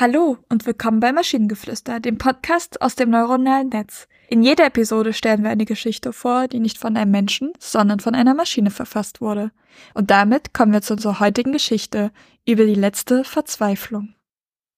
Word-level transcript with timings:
Hallo 0.00 0.38
und 0.48 0.64
willkommen 0.64 1.00
bei 1.00 1.10
Maschinengeflüster, 1.10 1.98
dem 1.98 2.18
Podcast 2.18 2.80
aus 2.82 2.94
dem 2.94 3.10
neuronalen 3.10 3.70
Netz. 3.70 4.06
In 4.28 4.44
jeder 4.44 4.66
Episode 4.66 5.12
stellen 5.12 5.42
wir 5.42 5.50
eine 5.50 5.64
Geschichte 5.64 6.12
vor, 6.12 6.46
die 6.46 6.60
nicht 6.60 6.78
von 6.78 6.96
einem 6.96 7.10
Menschen, 7.10 7.52
sondern 7.58 7.98
von 7.98 8.14
einer 8.14 8.34
Maschine 8.34 8.70
verfasst 8.70 9.20
wurde. 9.20 9.50
Und 9.94 10.12
damit 10.12 10.54
kommen 10.54 10.72
wir 10.72 10.82
zu 10.82 10.92
unserer 10.92 11.18
heutigen 11.18 11.50
Geschichte 11.50 12.12
über 12.46 12.64
die 12.64 12.76
letzte 12.76 13.24
Verzweiflung. 13.24 14.14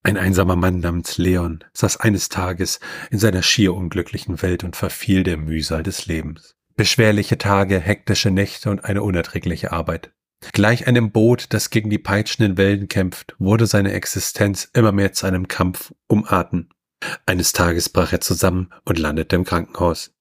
Ein 0.04 0.16
einsamer 0.16 0.56
Mann 0.56 0.80
namens 0.80 1.18
Leon 1.18 1.64
saß 1.74 1.98
eines 1.98 2.30
Tages 2.30 2.80
in 3.10 3.18
seiner 3.18 3.42
schier 3.42 3.74
unglücklichen 3.74 4.40
Welt 4.40 4.64
und 4.64 4.74
verfiel 4.74 5.22
der 5.22 5.36
Mühsal 5.36 5.82
des 5.82 6.06
Lebens. 6.06 6.56
Beschwerliche 6.76 7.36
Tage, 7.36 7.78
hektische 7.78 8.30
Nächte 8.30 8.70
und 8.70 8.86
eine 8.86 9.02
unerträgliche 9.02 9.70
Arbeit. 9.70 10.12
Gleich 10.52 10.86
einem 10.86 11.12
Boot, 11.12 11.46
das 11.50 11.70
gegen 11.70 11.90
die 11.90 11.98
peitschenden 11.98 12.56
Wellen 12.56 12.88
kämpft, 12.88 13.34
wurde 13.38 13.66
seine 13.66 13.92
Existenz 13.92 14.68
immer 14.72 14.92
mehr 14.92 15.12
zu 15.12 15.26
einem 15.26 15.48
Kampf 15.48 15.92
um 16.06 16.24
Atem. 16.26 16.68
Eines 17.26 17.52
Tages 17.52 17.88
brach 17.88 18.12
er 18.12 18.20
zusammen 18.20 18.70
und 18.84 18.98
landete 18.98 19.36
im 19.36 19.44
Krankenhaus. 19.44 20.12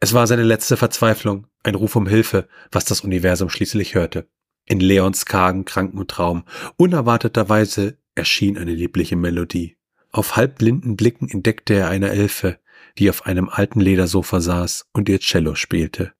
Es 0.00 0.14
war 0.14 0.26
seine 0.26 0.42
letzte 0.42 0.76
Verzweiflung, 0.76 1.46
ein 1.62 1.74
Ruf 1.74 1.96
um 1.96 2.06
Hilfe, 2.06 2.48
was 2.70 2.84
das 2.84 3.00
Universum 3.02 3.50
schließlich 3.50 3.94
hörte. 3.94 4.28
In 4.66 4.80
Leons 4.80 5.26
kargen 5.26 5.64
kranken 5.64 6.06
Traum, 6.06 6.44
unerwarteterweise 6.76 7.98
erschien 8.14 8.56
eine 8.56 8.72
liebliche 8.72 9.16
Melodie. 9.16 9.76
Auf 10.10 10.36
halbblinden 10.36 10.96
Blicken 10.96 11.28
entdeckte 11.28 11.74
er 11.74 11.88
eine 11.88 12.10
Elfe, 12.10 12.58
die 12.98 13.10
auf 13.10 13.26
einem 13.26 13.48
alten 13.48 13.80
Ledersofa 13.80 14.40
saß 14.40 14.86
und 14.92 15.08
ihr 15.08 15.18
Cello 15.18 15.54
spielte. 15.54 16.13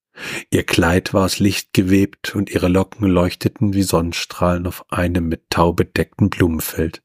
Ihr 0.51 0.65
Kleid 0.65 1.15
war 1.15 1.25
aus 1.25 1.39
Licht 1.39 1.73
gewebt 1.73 2.35
und 2.35 2.51
ihre 2.51 2.69
Locken 2.69 3.09
leuchteten 3.09 3.75
wie 3.75 3.83
Sonnenstrahlen 3.83 4.67
auf 4.67 4.85
einem 4.93 5.29
mit 5.29 5.51
Tau 5.51 5.73
bedeckten 5.73 6.31
Blumenfeld. 6.31 7.03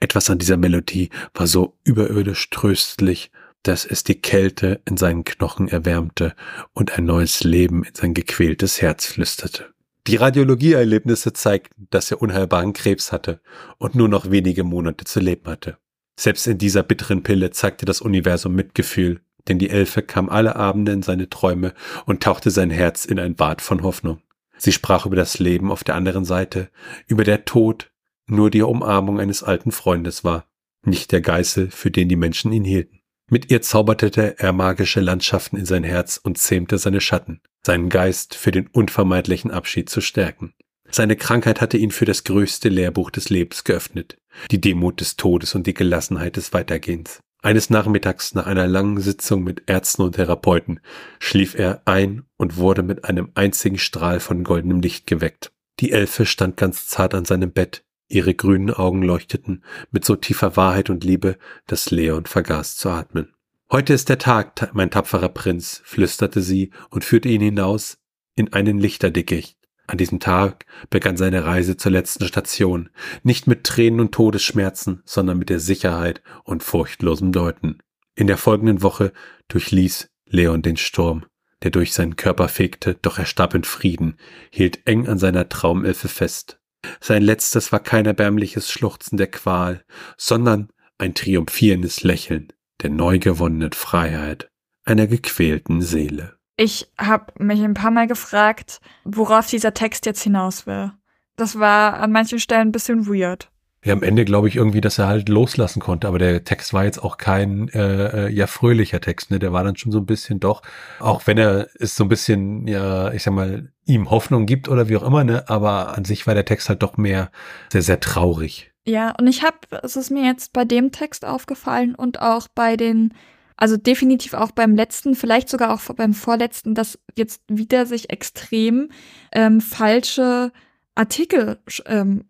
Etwas 0.00 0.30
an 0.30 0.38
dieser 0.38 0.56
Melodie 0.56 1.10
war 1.34 1.46
so 1.46 1.76
überirdisch 1.84 2.48
tröstlich, 2.50 3.30
dass 3.62 3.84
es 3.84 4.04
die 4.04 4.20
Kälte 4.20 4.80
in 4.86 4.96
seinen 4.96 5.24
Knochen 5.24 5.68
erwärmte 5.68 6.34
und 6.72 6.96
ein 6.96 7.04
neues 7.04 7.44
Leben 7.44 7.84
in 7.84 7.94
sein 7.94 8.14
gequältes 8.14 8.80
Herz 8.80 9.06
flüsterte. 9.06 9.74
Die 10.06 10.16
Radiologieerlebnisse 10.16 11.34
zeigten, 11.34 11.86
dass 11.90 12.10
er 12.10 12.22
unheilbaren 12.22 12.72
Krebs 12.72 13.12
hatte 13.12 13.42
und 13.76 13.94
nur 13.94 14.08
noch 14.08 14.30
wenige 14.30 14.64
Monate 14.64 15.04
zu 15.04 15.20
leben 15.20 15.46
hatte. 15.46 15.76
Selbst 16.18 16.46
in 16.46 16.58
dieser 16.58 16.82
bitteren 16.82 17.22
Pille 17.22 17.50
zeigte 17.50 17.84
das 17.84 18.00
Universum 18.00 18.54
Mitgefühl 18.54 19.20
denn 19.50 19.58
die 19.58 19.68
Elfe 19.68 20.00
kam 20.00 20.30
alle 20.30 20.56
Abende 20.56 20.92
in 20.92 21.02
seine 21.02 21.28
Träume 21.28 21.74
und 22.06 22.22
tauchte 22.22 22.50
sein 22.50 22.70
Herz 22.70 23.04
in 23.04 23.18
ein 23.18 23.34
Bad 23.34 23.60
von 23.60 23.82
Hoffnung. 23.82 24.22
Sie 24.56 24.72
sprach 24.72 25.06
über 25.06 25.16
das 25.16 25.40
Leben 25.40 25.72
auf 25.72 25.82
der 25.82 25.96
anderen 25.96 26.24
Seite, 26.24 26.70
über 27.08 27.24
der 27.24 27.44
Tod, 27.44 27.90
nur 28.26 28.50
die 28.50 28.62
Umarmung 28.62 29.18
eines 29.18 29.42
alten 29.42 29.72
Freundes 29.72 30.22
war, 30.22 30.46
nicht 30.84 31.10
der 31.10 31.20
Geißel, 31.20 31.70
für 31.70 31.90
den 31.90 32.08
die 32.08 32.16
Menschen 32.16 32.52
ihn 32.52 32.64
hielten. 32.64 33.00
Mit 33.28 33.50
ihr 33.50 33.60
zauberte 33.60 34.38
er 34.38 34.52
magische 34.52 35.00
Landschaften 35.00 35.56
in 35.56 35.66
sein 35.66 35.84
Herz 35.84 36.20
und 36.22 36.38
zähmte 36.38 36.78
seine 36.78 37.00
Schatten, 37.00 37.40
seinen 37.66 37.88
Geist 37.88 38.34
für 38.34 38.52
den 38.52 38.68
unvermeidlichen 38.68 39.50
Abschied 39.50 39.90
zu 39.90 40.00
stärken. 40.00 40.54
Seine 40.90 41.16
Krankheit 41.16 41.60
hatte 41.60 41.76
ihn 41.76 41.90
für 41.90 42.04
das 42.04 42.22
größte 42.24 42.68
Lehrbuch 42.68 43.10
des 43.10 43.30
Lebens 43.30 43.64
geöffnet, 43.64 44.16
die 44.50 44.60
Demut 44.60 45.00
des 45.00 45.16
Todes 45.16 45.54
und 45.54 45.66
die 45.66 45.74
Gelassenheit 45.74 46.36
des 46.36 46.52
Weitergehens. 46.52 47.20
Eines 47.42 47.70
Nachmittags 47.70 48.34
nach 48.34 48.46
einer 48.46 48.66
langen 48.66 49.00
Sitzung 49.00 49.42
mit 49.42 49.62
Ärzten 49.66 50.02
und 50.02 50.16
Therapeuten 50.16 50.80
schlief 51.18 51.54
er 51.54 51.82
ein 51.86 52.24
und 52.36 52.56
wurde 52.58 52.82
mit 52.82 53.04
einem 53.04 53.30
einzigen 53.34 53.78
Strahl 53.78 54.20
von 54.20 54.44
goldenem 54.44 54.80
Licht 54.80 55.06
geweckt. 55.06 55.52
Die 55.80 55.92
Elfe 55.92 56.26
stand 56.26 56.58
ganz 56.58 56.86
zart 56.86 57.14
an 57.14 57.24
seinem 57.24 57.50
Bett, 57.50 57.82
ihre 58.08 58.34
grünen 58.34 58.70
Augen 58.70 59.02
leuchteten 59.02 59.64
mit 59.90 60.04
so 60.04 60.16
tiefer 60.16 60.56
Wahrheit 60.56 60.90
und 60.90 61.02
Liebe, 61.02 61.38
dass 61.66 61.90
Leon 61.90 62.26
vergaß 62.26 62.76
zu 62.76 62.90
atmen. 62.90 63.32
Heute 63.70 63.94
ist 63.94 64.08
der 64.10 64.18
Tag, 64.18 64.74
mein 64.74 64.90
tapferer 64.90 65.28
Prinz, 65.30 65.80
flüsterte 65.84 66.42
sie 66.42 66.72
und 66.90 67.04
führte 67.04 67.28
ihn 67.28 67.40
hinaus 67.40 67.98
in 68.34 68.52
einen 68.52 68.78
Lichterdickicht. 68.78 69.59
An 69.90 69.98
diesem 69.98 70.20
Tag 70.20 70.66
begann 70.88 71.16
seine 71.16 71.44
Reise 71.44 71.76
zur 71.76 71.90
letzten 71.90 72.24
Station, 72.24 72.90
nicht 73.24 73.48
mit 73.48 73.64
Tränen 73.64 73.98
und 73.98 74.12
Todesschmerzen, 74.12 75.02
sondern 75.04 75.36
mit 75.36 75.48
der 75.48 75.58
Sicherheit 75.58 76.22
und 76.44 76.62
furchtlosem 76.62 77.32
Deuten. 77.32 77.80
In 78.14 78.28
der 78.28 78.36
folgenden 78.36 78.82
Woche 78.82 79.12
durchließ 79.48 80.08
Leon 80.26 80.62
den 80.62 80.76
Sturm, 80.76 81.26
der 81.64 81.72
durch 81.72 81.92
seinen 81.92 82.14
Körper 82.14 82.46
fegte, 82.46 82.98
doch 83.02 83.18
er 83.18 83.26
starb 83.26 83.52
in 83.54 83.64
Frieden, 83.64 84.16
hielt 84.52 84.86
eng 84.86 85.08
an 85.08 85.18
seiner 85.18 85.48
Traumelfe 85.48 86.06
fest. 86.06 86.60
Sein 87.00 87.24
letztes 87.24 87.72
war 87.72 87.80
kein 87.80 88.06
erbärmliches 88.06 88.70
Schluchzen 88.70 89.18
der 89.18 89.28
Qual, 89.28 89.84
sondern 90.16 90.68
ein 90.98 91.14
triumphierendes 91.14 92.04
Lächeln 92.04 92.52
der 92.80 92.90
neu 92.90 93.18
gewonnenen 93.18 93.72
Freiheit 93.72 94.52
einer 94.84 95.08
gequälten 95.08 95.82
Seele. 95.82 96.39
Ich 96.62 96.90
habe 96.98 97.32
mich 97.38 97.62
ein 97.62 97.72
paar 97.72 97.90
Mal 97.90 98.06
gefragt, 98.06 98.82
worauf 99.04 99.46
dieser 99.46 99.72
Text 99.72 100.04
jetzt 100.04 100.22
hinaus 100.22 100.66
will. 100.66 100.92
Das 101.36 101.58
war 101.58 101.94
an 101.94 102.12
manchen 102.12 102.38
Stellen 102.38 102.68
ein 102.68 102.72
bisschen 102.72 103.06
weird. 103.06 103.50
Ja, 103.82 103.94
am 103.94 104.02
Ende 104.02 104.26
glaube 104.26 104.48
ich 104.48 104.56
irgendwie, 104.56 104.82
dass 104.82 104.98
er 104.98 105.06
halt 105.06 105.30
loslassen 105.30 105.80
konnte, 105.80 106.06
aber 106.06 106.18
der 106.18 106.44
Text 106.44 106.74
war 106.74 106.84
jetzt 106.84 107.02
auch 107.02 107.16
kein 107.16 107.70
äh, 107.70 108.26
äh, 108.26 108.28
ja 108.28 108.46
fröhlicher 108.46 109.00
Text, 109.00 109.30
ne? 109.30 109.38
Der 109.38 109.54
war 109.54 109.64
dann 109.64 109.76
schon 109.76 109.90
so 109.90 110.00
ein 110.00 110.04
bisschen 110.04 110.38
doch, 110.38 110.60
auch 110.98 111.26
wenn 111.26 111.38
er 111.38 111.68
es 111.78 111.96
so 111.96 112.04
ein 112.04 112.10
bisschen, 112.10 112.68
ja, 112.68 113.10
ich 113.10 113.22
sag 113.22 113.32
mal, 113.32 113.72
ihm 113.86 114.10
Hoffnung 114.10 114.44
gibt 114.44 114.68
oder 114.68 114.90
wie 114.90 114.98
auch 114.98 115.02
immer, 115.02 115.24
ne? 115.24 115.48
Aber 115.48 115.96
an 115.96 116.04
sich 116.04 116.26
war 116.26 116.34
der 116.34 116.44
Text 116.44 116.68
halt 116.68 116.82
doch 116.82 116.98
mehr 116.98 117.30
sehr, 117.72 117.80
sehr 117.80 118.00
traurig. 118.00 118.70
Ja, 118.84 119.14
und 119.18 119.28
ich 119.28 119.42
habe, 119.42 119.56
es 119.82 119.96
ist 119.96 120.10
mir 120.10 120.26
jetzt 120.26 120.52
bei 120.52 120.66
dem 120.66 120.92
Text 120.92 121.24
aufgefallen 121.24 121.94
und 121.94 122.20
auch 122.20 122.48
bei 122.54 122.76
den 122.76 123.14
also 123.60 123.76
definitiv 123.76 124.34
auch 124.34 124.50
beim 124.50 124.74
letzten, 124.74 125.14
vielleicht 125.14 125.48
sogar 125.48 125.72
auch 125.72 125.82
beim 125.94 126.14
vorletzten, 126.14 126.74
dass 126.74 126.98
jetzt 127.14 127.42
wieder 127.46 127.86
sich 127.86 128.10
extrem 128.10 128.88
ähm, 129.32 129.60
falsche 129.60 130.50
Artikel 130.94 131.58
ähm, 131.84 132.24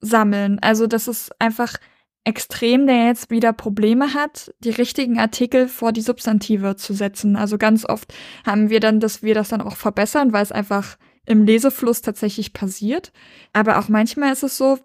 sammeln. 0.00 0.58
Also 0.60 0.86
das 0.86 1.08
ist 1.08 1.32
einfach 1.40 1.76
extrem, 2.22 2.86
der 2.86 3.06
jetzt 3.06 3.30
wieder 3.30 3.52
Probleme 3.52 4.14
hat, 4.14 4.54
die 4.60 4.70
richtigen 4.70 5.18
Artikel 5.18 5.68
vor 5.68 5.92
die 5.92 6.00
Substantive 6.00 6.76
zu 6.76 6.94
setzen. 6.94 7.36
Also 7.36 7.58
ganz 7.58 7.84
oft 7.84 8.14
haben 8.44 8.70
wir 8.70 8.78
dann, 8.78 9.00
dass 9.00 9.22
wir 9.22 9.34
das 9.34 9.48
dann 9.48 9.60
auch 9.60 9.76
verbessern, 9.76 10.32
weil 10.32 10.42
es 10.42 10.52
einfach 10.52 10.98
im 11.24 11.44
Lesefluss 11.44 12.00
tatsächlich 12.00 12.52
passiert. 12.52 13.12
Aber 13.52 13.78
auch 13.78 13.88
manchmal 13.88 14.32
ist 14.32 14.44
es 14.44 14.56
so, 14.56 14.78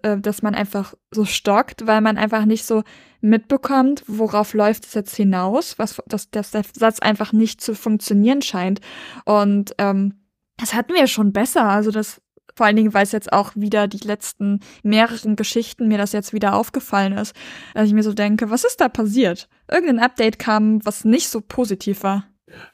dass 0.00 0.42
man 0.42 0.54
einfach 0.54 0.94
so 1.10 1.24
stockt, 1.24 1.86
weil 1.86 2.00
man 2.00 2.18
einfach 2.18 2.44
nicht 2.44 2.64
so 2.64 2.82
mitbekommt, 3.20 4.04
worauf 4.06 4.54
läuft 4.54 4.86
es 4.86 4.94
jetzt 4.94 5.16
hinaus, 5.16 5.78
was, 5.78 6.02
dass, 6.06 6.30
dass 6.30 6.50
der 6.50 6.64
Satz 6.72 7.00
einfach 7.00 7.32
nicht 7.32 7.60
zu 7.60 7.74
funktionieren 7.74 8.42
scheint. 8.42 8.80
Und 9.24 9.74
ähm, 9.78 10.14
das 10.56 10.74
hatten 10.74 10.94
wir 10.94 11.06
schon 11.06 11.32
besser. 11.32 11.64
Also 11.64 11.90
das 11.90 12.20
vor 12.54 12.66
allen 12.66 12.76
Dingen, 12.76 12.92
weil 12.92 13.04
es 13.04 13.12
jetzt 13.12 13.32
auch 13.32 13.52
wieder 13.54 13.88
die 13.88 14.06
letzten 14.06 14.60
mehreren 14.82 15.36
Geschichten 15.36 15.88
mir 15.88 15.98
das 15.98 16.12
jetzt 16.12 16.32
wieder 16.32 16.54
aufgefallen 16.54 17.14
ist, 17.14 17.34
dass 17.74 17.88
ich 17.88 17.94
mir 17.94 18.02
so 18.02 18.12
denke, 18.12 18.50
was 18.50 18.64
ist 18.64 18.80
da 18.80 18.88
passiert? 18.88 19.48
Irgendein 19.70 20.00
Update 20.00 20.38
kam, 20.38 20.84
was 20.84 21.04
nicht 21.04 21.28
so 21.28 21.40
positiv 21.40 22.02
war. 22.02 22.26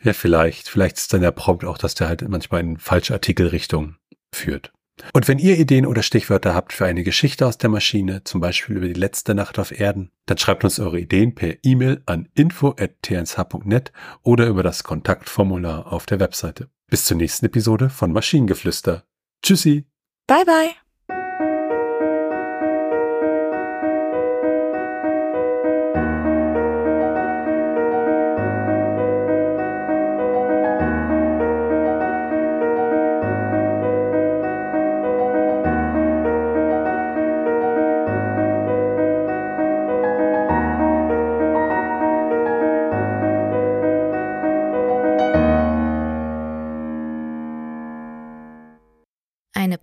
Ja, 0.03 0.13
vielleicht. 0.13 0.69
Vielleicht 0.69 0.97
ist 0.97 1.13
dann 1.13 1.21
der 1.21 1.31
Prompt 1.31 1.65
auch, 1.65 1.79
dass 1.79 1.95
der 1.95 2.09
halt 2.09 2.29
manchmal 2.29 2.61
in 2.61 2.79
falsche 2.79 3.15
Artikelrichtung 3.15 3.97
führt. 4.35 4.73
Und 5.13 5.29
wenn 5.29 5.39
ihr 5.39 5.59
Ideen 5.59 5.87
oder 5.87 6.03
Stichwörter 6.03 6.55
habt 6.55 6.73
für 6.73 6.87
eine 6.87 7.03
Geschichte 7.03 7.47
aus 7.47 7.59
der 7.59 7.71
Maschine, 7.71 8.25
zum 8.25 8.41
Beispiel 8.41 8.77
über 8.77 8.87
die 8.87 8.99
letzte 8.99 9.35
Nacht 9.35 9.59
auf 9.59 9.79
Erden, 9.79 10.11
dann 10.27 10.39
schreibt 10.39 10.65
uns 10.65 10.79
eure 10.81 11.01
Ideen 11.01 11.35
per 11.35 11.57
E-Mail 11.63 12.03
an 12.07 12.29
info.tnsh.net 12.35 13.93
oder 14.23 14.47
über 14.47 14.63
das 14.63 14.85
Kontaktformular 14.85 15.93
auf 15.93 16.07
der 16.07 16.21
Webseite. 16.21 16.69
Bis 16.89 17.05
zur 17.05 17.17
nächsten 17.17 17.47
Episode 17.47 17.91
von 17.91 18.13
Maschinengeflüster. 18.13 19.05
Tschüssi. 19.43 19.87
Bye 20.27 20.45
bye. 20.45 20.88